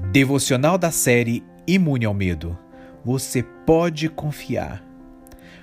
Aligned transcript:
Devocional 0.00 0.76
da 0.76 0.90
série 0.90 1.42
Imune 1.66 2.04
ao 2.04 2.12
Medo. 2.12 2.56
Você 3.02 3.42
pode 3.42 4.10
confiar. 4.10 4.84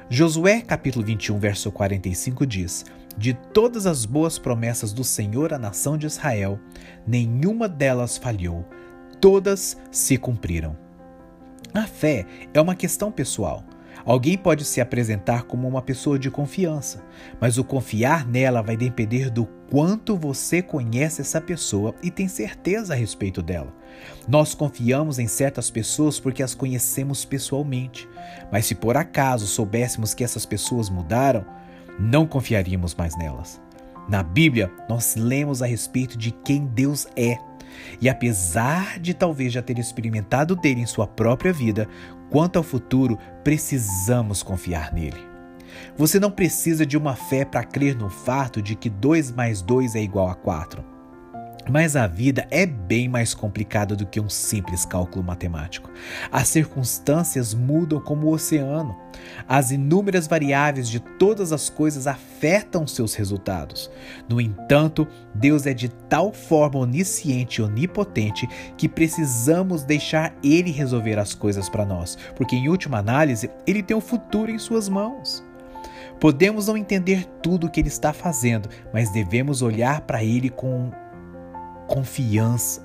Josué 0.10 0.60
capítulo 0.60 1.06
21, 1.06 1.38
verso 1.38 1.72
45 1.72 2.46
diz: 2.46 2.84
De 3.16 3.36
todas 3.36 3.86
as 3.86 4.06
boas 4.06 4.40
promessas 4.40 4.92
do 4.92 5.04
Senhor 5.04 5.54
à 5.54 5.60
nação 5.60 6.00
de 6.00 6.08
Israel, 6.08 6.60
nenhuma 7.06 7.70
delas 7.70 8.18
falhou, 8.18 8.68
todas 9.22 9.78
se 9.92 10.18
cumpriram. 10.18 10.76
A 11.72 11.84
fé 11.84 12.26
é 12.56 12.60
uma 12.60 12.76
questão 12.76 13.12
pessoal. 13.12 13.64
Alguém 14.06 14.38
pode 14.38 14.66
se 14.66 14.82
apresentar 14.82 15.44
como 15.44 15.68
uma 15.68 15.82
pessoa 15.82 16.20
de 16.20 16.30
confiança, 16.30 17.04
mas 17.40 17.58
o 17.58 17.64
confiar 17.64 18.28
nela 18.28 18.62
vai 18.62 18.76
depender 18.76 19.30
do 19.30 19.46
quanto 19.70 20.18
você 20.18 20.62
conhece 20.62 21.22
essa 21.22 21.40
pessoa 21.40 21.96
e 22.04 22.12
tem 22.12 22.28
certeza 22.28 22.94
a 22.94 22.98
respeito 22.98 23.42
dela. 23.42 23.74
Nós 24.28 24.54
confiamos 24.54 25.20
em 25.20 25.28
certas 25.28 25.70
pessoas 25.70 26.20
porque 26.20 26.44
as 26.44 26.54
conhecemos 26.54 27.24
pessoalmente, 27.24 28.08
mas 28.52 28.66
se 28.66 28.76
por 28.76 28.98
acaso 28.98 29.48
soubéssemos 29.48 30.14
que 30.14 30.24
essas 30.24 30.46
pessoas 30.46 30.90
mudaram, 30.90 31.46
não 32.00 32.26
confiaríamos 32.26 32.94
mais 32.94 33.18
nelas. 33.18 33.62
Na 34.10 34.22
Bíblia, 34.22 34.70
nós 34.90 35.16
lemos 35.16 35.62
a 35.62 35.66
respeito 35.66 36.18
de 36.18 36.32
quem 36.32 36.66
Deus 36.66 37.08
é. 37.16 37.38
E 38.02 38.10
apesar 38.10 39.00
de 39.00 39.14
talvez 39.14 39.54
já 39.54 39.62
ter 39.62 39.78
experimentado 39.80 40.56
dele 40.56 40.82
em 40.82 40.86
sua 40.86 41.08
própria 41.08 41.54
vida, 41.54 41.88
Quanto 42.34 42.58
ao 42.58 42.64
futuro, 42.64 43.16
precisamos 43.44 44.42
confiar 44.42 44.92
nele. 44.92 45.24
Você 45.96 46.20
não 46.20 46.32
precisa 46.32 46.84
de 46.84 46.98
uma 46.98 47.16
fé 47.16 47.46
para 47.46 47.64
crer 47.64 47.96
no 47.96 48.10
fato 48.10 48.60
de 48.60 48.74
que 48.74 48.90
2 48.90 49.32
mais 49.34 49.62
2 49.62 49.94
é 49.94 50.02
igual 50.02 50.28
a 50.28 50.34
4. 50.34 50.84
Mas 51.70 51.96
a 51.96 52.08
vida 52.08 52.46
é 52.52 52.66
bem 52.66 53.08
mais 53.08 53.34
complicada 53.34 53.96
do 53.96 54.06
que 54.06 54.20
um 54.20 54.30
simples 54.30 54.84
cálculo 54.84 55.24
matemático. 55.24 55.90
As 56.32 56.50
circunstâncias 56.50 57.54
mudam 57.54 58.02
como 58.02 58.28
o 58.28 58.34
oceano. 58.34 58.98
As 59.48 59.72
inúmeras 59.72 60.28
variáveis 60.28 60.90
de 60.90 61.00
todas 61.00 61.54
as 61.54 61.70
coisas 61.70 62.06
afetam 62.06 62.86
seus 62.86 63.14
resultados. 63.16 63.90
No 64.28 64.42
entanto, 64.42 65.08
Deus 65.34 65.66
é 65.66 65.74
de 65.74 65.88
tal 65.88 66.34
forma 66.34 66.80
onisciente 66.80 67.62
e 67.62 67.64
onipotente 67.64 68.48
que 68.78 68.90
precisamos 68.90 69.84
deixar 69.84 70.36
Ele 70.44 70.72
resolver 70.72 71.18
as 71.18 71.34
coisas 71.34 71.70
para 71.70 71.86
nós, 71.86 72.18
porque 72.36 72.56
em 72.56 72.68
última 72.68 72.98
análise, 72.98 73.50
Ele 73.66 73.82
tem 73.82 73.96
o 73.96 74.02
futuro 74.02 74.52
em 74.52 74.60
Suas 74.60 74.90
mãos. 74.90 75.44
Podemos 76.20 76.68
não 76.68 76.78
entender 76.78 77.26
tudo 77.42 77.68
o 77.68 77.70
que 77.70 77.80
Ele 77.80 77.88
está 77.88 78.14
fazendo, 78.14 78.70
mas 78.94 79.12
devemos 79.12 79.62
olhar 79.62 80.02
para 80.02 80.24
Ele 80.24 80.50
com 80.50 80.92
confiança, 81.88 82.82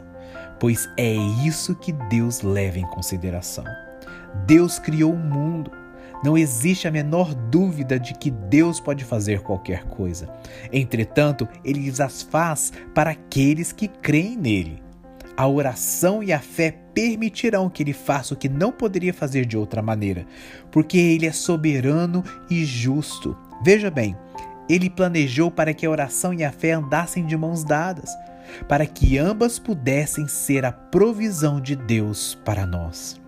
pois 0.59 0.89
é 0.97 1.15
isso 1.45 1.75
que 1.75 1.93
Deus 1.93 2.43
leva 2.43 2.79
em 2.79 2.87
consideração. 2.87 3.65
Deus 4.47 4.79
criou 4.79 5.13
o 5.13 5.19
mundo. 5.19 5.71
Não 6.25 6.37
existe 6.37 6.89
a 6.89 6.91
menor 6.91 7.33
dúvida 7.33 7.99
de 7.99 8.13
que 8.13 8.31
Deus 8.31 8.81
pode 8.81 9.05
fazer 9.05 9.41
qualquer 9.41 9.85
coisa. 9.85 10.29
Entretanto, 10.73 11.49
ele 11.65 11.93
as 12.03 12.23
faz 12.23 12.73
para 12.93 13.11
aqueles 13.11 13.71
que 13.71 13.87
creem 13.87 14.37
nele. 14.37 14.83
A 15.37 15.47
oração 15.47 16.21
e 16.21 16.33
a 16.33 16.41
fé 16.41 16.75
permitirão 16.93 17.71
que 17.71 17.85
ele 17.85 17.93
faça 17.93 18.35
o 18.35 18.37
que 18.37 18.49
não 18.49 18.73
poderia 18.73 19.15
fazer 19.15 19.47
de 19.47 19.57
outra 19.57 19.81
maneira, 19.81 20.27
porque 20.73 20.99
ele 20.99 21.27
é 21.27 21.33
soberano 21.33 22.25
e 22.51 22.65
justo. 22.65 23.37
Veja 23.63 23.89
bem, 23.89 24.17
ele 24.69 24.91
planejou 24.91 25.49
para 25.49 25.73
que 25.73 25.87
a 25.87 25.91
oração 25.91 26.35
e 26.35 26.43
a 26.43 26.51
fé 26.51 26.73
andassem 26.73 27.25
de 27.25 27.37
mãos 27.37 27.63
dadas 27.63 28.11
para 28.69 28.87
que 28.87 29.19
ambas 29.19 29.59
pudessem 29.59 30.27
ser 30.29 30.65
a 30.65 30.73
provisão 30.73 31.61
de 31.61 31.77
Deus 31.77 32.39
para 32.45 32.67
nós. 32.67 33.21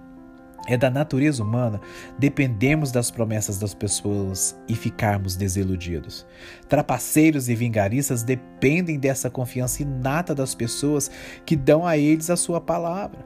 É 0.66 0.76
da 0.76 0.90
natureza 0.90 1.42
humana 1.42 1.80
dependemos 2.18 2.92
das 2.92 3.10
promessas 3.10 3.58
das 3.58 3.74
pessoas 3.74 4.56
e 4.68 4.76
ficarmos 4.76 5.34
desiludidos. 5.34 6.26
Trapaceiros 6.68 7.48
e 7.48 7.54
vingaristas 7.54 8.22
dependem 8.22 8.98
dessa 8.98 9.30
confiança 9.30 9.82
inata 9.82 10.34
das 10.34 10.54
pessoas 10.54 11.10
que 11.44 11.56
dão 11.56 11.86
a 11.86 11.96
eles 11.96 12.30
a 12.30 12.36
sua 12.36 12.60
palavra. 12.60 13.18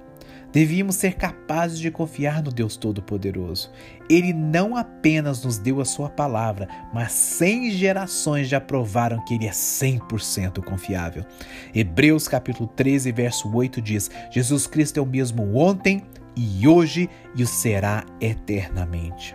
Devíamos 0.54 0.94
ser 0.94 1.14
capazes 1.14 1.80
de 1.80 1.90
confiar 1.90 2.40
no 2.40 2.52
Deus 2.52 2.76
Todo-Poderoso. 2.76 3.72
Ele 4.08 4.32
não 4.32 4.76
apenas 4.76 5.42
nos 5.42 5.58
deu 5.58 5.80
a 5.80 5.84
sua 5.84 6.08
palavra, 6.08 6.68
mas 6.92 7.10
cem 7.10 7.72
gerações 7.72 8.48
já 8.48 8.60
provaram 8.60 9.22
que 9.24 9.34
ele 9.34 9.48
é 9.48 9.50
100% 9.50 10.62
confiável. 10.62 11.24
Hebreus 11.74 12.28
capítulo 12.28 12.68
13, 12.68 13.10
verso 13.10 13.52
8 13.52 13.82
diz: 13.82 14.08
Jesus 14.30 14.68
Cristo 14.68 14.98
é 14.98 15.02
o 15.02 15.06
mesmo 15.06 15.56
ontem 15.56 16.04
e 16.36 16.68
hoje 16.68 17.10
e 17.34 17.42
o 17.42 17.46
será 17.48 18.04
eternamente. 18.20 19.34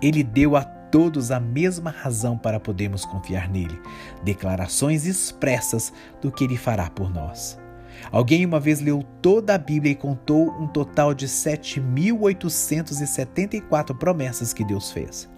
Ele 0.00 0.22
deu 0.22 0.56
a 0.56 0.64
todos 0.64 1.30
a 1.30 1.38
mesma 1.38 1.90
razão 1.90 2.38
para 2.38 2.58
podermos 2.58 3.04
confiar 3.04 3.50
nele, 3.50 3.78
declarações 4.24 5.04
expressas 5.04 5.92
do 6.22 6.32
que 6.32 6.44
ele 6.44 6.56
fará 6.56 6.88
por 6.88 7.12
nós. 7.12 7.61
Alguém 8.10 8.44
uma 8.44 8.58
vez 8.60 8.80
leu 8.80 9.02
toda 9.20 9.54
a 9.54 9.58
Bíblia 9.58 9.92
e 9.92 9.96
contou 9.96 10.50
um 10.60 10.66
total 10.66 11.14
de 11.14 11.26
7.874 11.26 13.96
promessas 13.96 14.52
que 14.52 14.64
Deus 14.64 14.90
fez. 14.90 15.30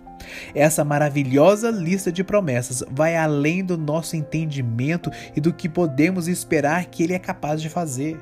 Essa 0.54 0.82
maravilhosa 0.84 1.70
lista 1.70 2.12
de 2.12 2.24
promessas 2.24 2.82
vai 2.90 3.14
além 3.16 3.62
do 3.64 3.76
nosso 3.76 4.16
entendimento 4.16 5.10
e 5.36 5.40
do 5.40 5.52
que 5.52 5.68
podemos 5.68 6.26
esperar 6.28 6.86
que 6.86 7.02
Ele 7.02 7.12
é 7.12 7.18
capaz 7.18 7.60
de 7.60 7.68
fazer. 7.68 8.18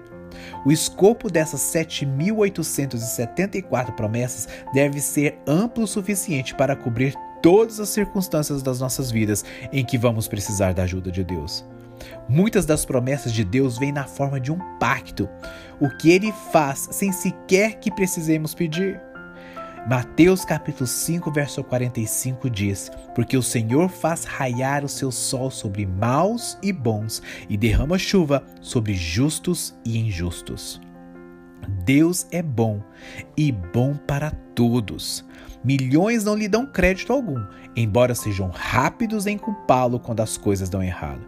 O 0.65 0.72
escopo 0.72 1.31
dessas 1.31 1.60
7.874 1.60 3.92
promessas 3.92 4.48
deve 4.72 4.98
ser 5.00 5.38
amplo 5.47 5.84
o 5.84 5.88
suficiente 5.88 6.54
para 6.54 6.75
cobrir 6.75 7.15
todas 7.42 7.78
as 7.81 7.91
circunstâncias 7.91 8.62
das 8.62 8.81
nossas 8.81 9.10
vidas 9.10 9.44
em 9.72 9.84
que 9.84 9.98
vamos 9.98 10.28
precisar 10.28 10.72
da 10.72 10.84
ajuda 10.84 11.10
de 11.10 11.25
Deus. 11.25 11.65
Muitas 12.28 12.64
das 12.66 12.84
promessas 12.84 13.32
de 13.32 13.44
Deus 13.44 13.78
vêm 13.78 13.92
na 13.92 14.04
forma 14.04 14.40
de 14.40 14.52
um 14.52 14.58
pacto, 14.78 15.28
o 15.80 15.88
que 15.98 16.10
ele 16.10 16.32
faz 16.52 16.88
sem 16.92 17.12
sequer 17.12 17.78
que 17.78 17.90
precisemos 17.90 18.54
pedir. 18.54 19.00
Mateus 19.88 20.44
capítulo 20.44 20.86
5, 20.86 21.32
verso 21.32 21.64
45 21.64 22.48
diz: 22.48 22.91
Porque 23.14 23.36
o 23.36 23.42
Senhor 23.42 23.88
faz 23.88 24.24
raiar 24.24 24.84
o 24.84 24.88
seu 24.88 25.10
sol 25.10 25.50
sobre 25.50 25.84
maus 25.84 26.56
e 26.62 26.72
bons 26.72 27.20
e 27.48 27.56
derrama 27.56 27.98
chuva 27.98 28.44
sobre 28.60 28.94
justos 28.94 29.74
e 29.84 29.98
injustos. 29.98 30.80
Deus 31.84 32.26
é 32.30 32.42
bom 32.42 32.82
e 33.36 33.52
bom 33.52 33.94
para 33.94 34.30
todos. 34.54 35.24
Milhões 35.64 36.24
não 36.24 36.34
lhe 36.34 36.48
dão 36.48 36.66
crédito 36.66 37.12
algum, 37.12 37.40
embora 37.76 38.14
sejam 38.14 38.50
rápidos 38.52 39.26
em 39.26 39.38
culpá-lo 39.38 40.00
quando 40.00 40.20
as 40.20 40.36
coisas 40.36 40.68
dão 40.68 40.82
errado. 40.82 41.24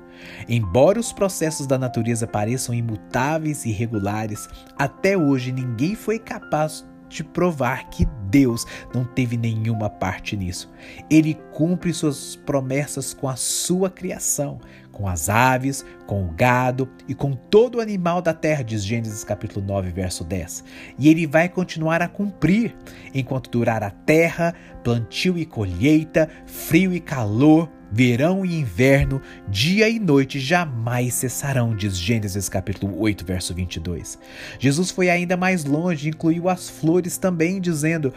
Embora 0.49 0.99
os 0.99 1.13
processos 1.13 1.67
da 1.67 1.79
natureza 1.79 2.27
pareçam 2.27 2.75
imutáveis 2.75 3.65
e 3.65 3.71
irregulares, 3.71 4.49
até 4.77 5.17
hoje 5.17 5.53
ninguém 5.53 5.95
foi 5.95 6.19
capaz 6.19 6.85
de 7.09 7.23
provar 7.23 7.89
que 7.91 8.07
Deus 8.35 8.67
não 8.93 9.05
teve 9.05 9.37
nenhuma 9.37 9.89
parte 9.89 10.37
nisso. 10.37 10.69
Ele 11.09 11.39
cumpre 11.53 11.95
suas 11.95 12.35
promessas 12.35 13.15
com 13.15 13.29
a 13.29 13.37
sua 13.37 13.89
criação, 13.89 14.59
com 14.91 15.07
as 15.07 15.29
aves, 15.29 15.85
com 16.05 16.25
o 16.25 16.33
gado 16.33 16.89
e 17.07 17.15
com 17.15 17.37
todo 17.37 17.77
o 17.77 17.81
animal 17.81 18.21
da 18.21 18.35
terra, 18.35 18.65
diz 18.65 18.85
Gênesis 18.85 19.23
capítulo 19.23 19.65
9, 19.65 19.91
verso 19.91 20.25
10. 20.25 20.65
E 20.99 21.09
ele 21.09 21.29
vai 21.29 21.49
continuar 21.49 22.03
a 22.03 22.09
cumprir 22.09 22.75
enquanto 23.15 23.51
durar 23.51 23.85
a 23.85 23.91
terra, 23.91 24.53
plantio 24.83 25.39
e 25.39 25.47
colheita, 25.47 26.29
frio 26.45 26.93
e 26.93 26.99
calor, 26.99 27.71
verão 27.91 28.45
e 28.45 28.61
inverno, 28.61 29.21
dia 29.49 29.89
e 29.89 29.99
noite 29.99 30.39
jamais 30.41 31.15
cessarão, 31.15 31.75
diz 31.75 31.97
Gênesis 31.97 32.49
capítulo 32.49 33.01
8, 33.01 33.25
verso 33.25 33.55
22. 33.55 34.19
Jesus 34.59 34.91
foi 34.91 35.11
ainda 35.11 35.37
mais 35.37 35.65
longe 35.65 36.07
e 36.07 36.11
incluiu 36.11 36.49
as 36.49 36.69
flores 36.69 37.17
também, 37.17 37.61
dizendo: 37.61 38.13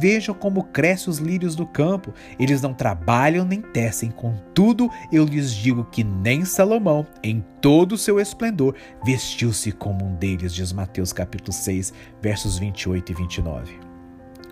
Vejam 0.00 0.34
como 0.34 0.64
crescem 0.64 1.10
os 1.10 1.18
lírios 1.18 1.54
do 1.54 1.66
campo, 1.66 2.12
eles 2.38 2.62
não 2.62 2.74
trabalham 2.74 3.44
nem 3.44 3.60
tecem, 3.60 4.10
contudo 4.10 4.90
eu 5.12 5.24
lhes 5.24 5.52
digo 5.52 5.84
que 5.84 6.04
nem 6.04 6.44
Salomão, 6.44 7.06
em 7.22 7.44
todo 7.60 7.92
o 7.92 7.98
seu 7.98 8.20
esplendor, 8.20 8.74
vestiu-se 9.04 9.72
como 9.72 10.04
um 10.04 10.14
deles, 10.14 10.54
diz 10.54 10.72
Mateus 10.72 11.12
capítulo 11.12 11.52
6, 11.52 11.92
versos 12.20 12.58
28 12.58 13.12
e 13.12 13.14
29. 13.14 13.90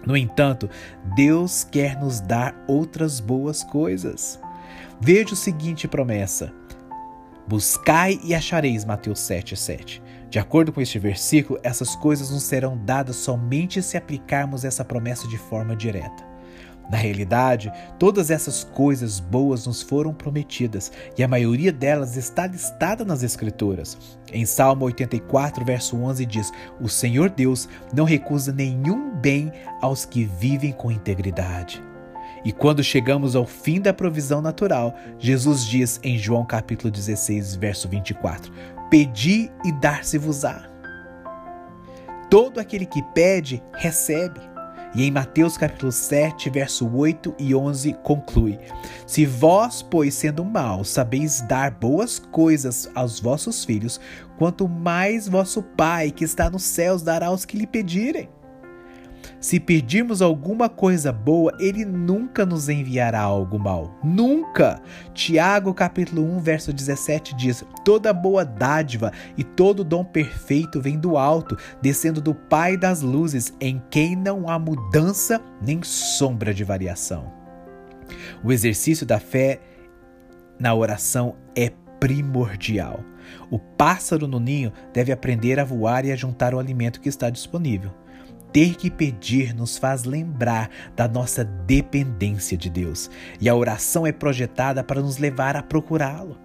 No 0.06 0.16
entanto, 0.16 0.70
Deus 1.14 1.64
quer 1.64 2.00
nos 2.00 2.20
dar 2.20 2.54
outras 2.66 3.20
boas 3.20 3.62
coisas. 3.62 4.40
Veja 5.00 5.34
o 5.34 5.36
seguinte 5.36 5.86
promessa: 5.86 6.52
Buscai 7.46 8.20
e 8.24 8.34
achareis, 8.34 8.84
Mateus 8.84 9.20
7, 9.20 9.56
7. 9.56 10.02
De 10.28 10.38
acordo 10.38 10.72
com 10.72 10.80
este 10.80 10.98
versículo, 10.98 11.58
essas 11.62 11.96
coisas 11.96 12.30
nos 12.30 12.42
serão 12.42 12.76
dadas 12.76 13.16
somente 13.16 13.80
se 13.80 13.96
aplicarmos 13.96 14.64
essa 14.64 14.84
promessa 14.84 15.26
de 15.26 15.38
forma 15.38 15.74
direta. 15.74 16.26
Na 16.90 16.96
realidade, 16.96 17.70
todas 17.98 18.30
essas 18.30 18.64
coisas 18.64 19.20
boas 19.20 19.66
nos 19.66 19.82
foram 19.82 20.12
prometidas 20.12 20.90
e 21.16 21.22
a 21.22 21.28
maioria 21.28 21.70
delas 21.70 22.16
está 22.16 22.46
listada 22.46 23.04
nas 23.04 23.22
Escrituras. 23.22 24.18
Em 24.32 24.44
Salmo 24.46 24.86
84, 24.86 25.64
verso 25.64 25.96
11 25.96 26.26
diz: 26.26 26.50
O 26.80 26.88
Senhor 26.88 27.30
Deus 27.30 27.68
não 27.94 28.04
recusa 28.04 28.52
nenhum 28.52 29.14
bem 29.14 29.52
aos 29.80 30.04
que 30.04 30.24
vivem 30.24 30.72
com 30.72 30.90
integridade. 30.90 31.87
E 32.44 32.52
quando 32.52 32.82
chegamos 32.82 33.34
ao 33.34 33.46
fim 33.46 33.80
da 33.80 33.92
provisão 33.92 34.40
natural, 34.40 34.94
Jesus 35.18 35.64
diz 35.66 36.00
em 36.02 36.16
João 36.16 36.44
capítulo 36.44 36.90
16, 36.90 37.56
verso 37.56 37.88
24: 37.88 38.52
Pedi 38.90 39.50
e 39.64 39.72
dar-se-vos-á. 39.72 40.68
Todo 42.30 42.60
aquele 42.60 42.86
que 42.86 43.02
pede, 43.14 43.62
recebe. 43.74 44.40
E 44.94 45.04
em 45.04 45.10
Mateus 45.10 45.58
capítulo 45.58 45.92
7, 45.92 46.48
verso 46.48 46.88
8 46.88 47.34
e 47.38 47.54
11 47.54 47.94
conclui: 48.02 48.58
Se 49.06 49.26
vós, 49.26 49.82
pois, 49.82 50.14
sendo 50.14 50.44
maus, 50.44 50.88
sabeis 50.88 51.42
dar 51.42 51.70
boas 51.70 52.18
coisas 52.18 52.90
aos 52.94 53.20
vossos 53.20 53.64
filhos, 53.64 54.00
quanto 54.38 54.66
mais 54.68 55.28
vosso 55.28 55.62
Pai 55.62 56.10
que 56.10 56.24
está 56.24 56.48
nos 56.48 56.62
céus 56.62 57.02
dará 57.02 57.26
aos 57.26 57.44
que 57.44 57.56
lhe 57.56 57.66
pedirem. 57.66 58.28
Se 59.40 59.60
pedirmos 59.60 60.20
alguma 60.20 60.68
coisa 60.68 61.12
boa, 61.12 61.56
ele 61.60 61.84
nunca 61.84 62.44
nos 62.44 62.68
enviará 62.68 63.20
algo 63.20 63.56
mal. 63.56 63.96
Nunca! 64.02 64.82
Tiago 65.14 65.72
capítulo 65.72 66.24
1, 66.24 66.40
verso 66.40 66.72
17 66.72 67.36
diz: 67.36 67.64
Toda 67.84 68.12
boa 68.12 68.44
dádiva 68.44 69.12
e 69.36 69.44
todo 69.44 69.84
dom 69.84 70.04
perfeito 70.04 70.80
vem 70.80 70.98
do 70.98 71.16
alto, 71.16 71.56
descendo 71.80 72.20
do 72.20 72.34
Pai 72.34 72.76
das 72.76 73.00
luzes, 73.00 73.54
em 73.60 73.80
quem 73.90 74.16
não 74.16 74.48
há 74.48 74.58
mudança 74.58 75.40
nem 75.62 75.84
sombra 75.84 76.52
de 76.52 76.64
variação. 76.64 77.32
O 78.42 78.52
exercício 78.52 79.06
da 79.06 79.20
fé 79.20 79.60
na 80.58 80.74
oração 80.74 81.36
é 81.54 81.70
primordial. 82.00 83.04
O 83.50 83.58
pássaro 83.58 84.26
no 84.26 84.40
ninho 84.40 84.72
deve 84.92 85.12
aprender 85.12 85.60
a 85.60 85.64
voar 85.64 86.04
e 86.04 86.10
a 86.10 86.16
juntar 86.16 86.54
o 86.54 86.58
alimento 86.58 87.00
que 87.00 87.08
está 87.08 87.30
disponível. 87.30 87.92
Ter 88.52 88.76
que 88.76 88.90
pedir 88.90 89.54
nos 89.54 89.76
faz 89.76 90.04
lembrar 90.04 90.70
da 90.96 91.06
nossa 91.06 91.44
dependência 91.44 92.56
de 92.56 92.70
Deus, 92.70 93.10
e 93.40 93.48
a 93.48 93.54
oração 93.54 94.06
é 94.06 94.12
projetada 94.12 94.82
para 94.82 95.00
nos 95.00 95.18
levar 95.18 95.56
a 95.56 95.62
procurá-lo. 95.62 96.38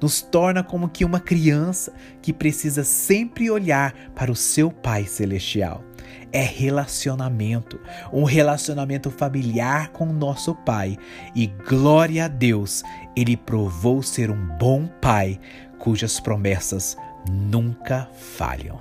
Nos 0.00 0.22
torna 0.22 0.62
como 0.62 0.88
que 0.88 1.04
uma 1.04 1.20
criança 1.20 1.92
que 2.20 2.32
precisa 2.32 2.84
sempre 2.84 3.50
olhar 3.50 3.94
para 4.14 4.30
o 4.30 4.36
seu 4.36 4.70
Pai 4.70 5.04
Celestial. 5.04 5.84
É 6.30 6.42
relacionamento, 6.42 7.78
um 8.12 8.24
relacionamento 8.24 9.10
familiar 9.10 9.90
com 9.90 10.08
o 10.08 10.12
nosso 10.12 10.54
Pai. 10.54 10.96
E 11.34 11.46
glória 11.46 12.24
a 12.24 12.28
Deus, 12.28 12.82
Ele 13.16 13.36
provou 13.36 14.02
ser 14.02 14.30
um 14.30 14.46
bom 14.58 14.86
Pai, 15.00 15.38
cujas 15.78 16.18
promessas 16.20 16.96
nunca 17.30 18.08
falham. 18.36 18.80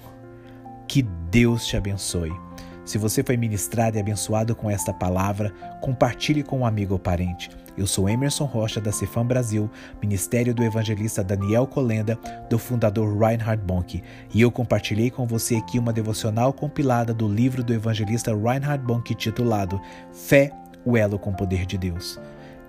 Que 0.87 1.01
Deus 1.01 1.65
te 1.65 1.75
abençoe. 1.75 2.31
Se 2.83 2.97
você 2.97 3.23
foi 3.23 3.37
ministrado 3.37 3.97
e 3.97 3.99
abençoado 3.99 4.55
com 4.55 4.69
esta 4.69 4.91
palavra, 4.91 5.53
compartilhe 5.81 6.41
com 6.41 6.59
um 6.59 6.65
amigo 6.65 6.93
ou 6.93 6.99
parente. 6.99 7.49
Eu 7.77 7.85
sou 7.85 8.09
Emerson 8.09 8.45
Rocha 8.45 8.81
da 8.81 8.91
Cefam 8.91 9.25
Brasil, 9.25 9.69
Ministério 10.01 10.53
do 10.53 10.63
Evangelista 10.63 11.23
Daniel 11.23 11.67
Colenda, 11.67 12.17
do 12.49 12.57
fundador 12.57 13.17
Reinhard 13.17 13.63
Bonk, 13.63 14.03
e 14.33 14.41
eu 14.41 14.51
compartilhei 14.51 15.11
com 15.11 15.27
você 15.27 15.55
aqui 15.55 15.77
uma 15.77 15.93
devocional 15.93 16.51
compilada 16.51 17.13
do 17.13 17.27
livro 17.27 17.63
do 17.63 17.73
evangelista 17.73 18.35
Reinhard 18.35 18.83
Bonk 18.83 19.13
titulado 19.13 19.79
Fé, 20.11 20.51
o 20.83 20.97
elo 20.97 21.19
com 21.19 21.29
o 21.29 21.35
poder 21.35 21.65
de 21.65 21.77
Deus. 21.77 22.19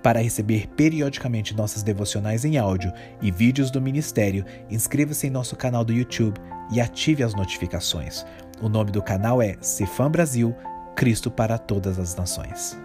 Para 0.03 0.21
receber 0.21 0.67
periodicamente 0.69 1.55
nossas 1.55 1.83
devocionais 1.83 2.45
em 2.45 2.59
áudio 2.59 2.93
e 3.21 3.31
vídeos 3.31 3.71
do 3.71 3.81
ministério, 3.81 4.45
inscreva-se 4.69 5.29
em 5.29 5.31
nosso 5.31 5.57
canal 5.57 5.85
do 5.85 5.93
YouTube 5.93 6.41
e 6.73 6.81
ative 6.81 7.23
as 7.23 7.35
notificações. 7.35 8.27
O 8.63 8.69
nome 8.69 8.93
do 8.93 9.03
canal 9.03 9.43
é 9.43 9.57
Cefam 9.61 10.09
Brasil, 10.09 10.55
Cristo 10.95 11.33
para 11.33 11.59
todas 11.59 11.99
as 11.99 12.15
nações. 12.15 12.79